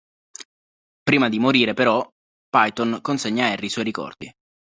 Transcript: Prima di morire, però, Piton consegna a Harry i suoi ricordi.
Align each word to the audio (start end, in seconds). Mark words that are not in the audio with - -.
Prima 1.03 1.29
di 1.29 1.37
morire, 1.37 1.75
però, 1.75 2.03
Piton 2.49 3.01
consegna 3.03 3.45
a 3.45 3.51
Harry 3.51 3.67
i 3.67 3.69
suoi 3.69 3.83
ricordi. 3.83 4.33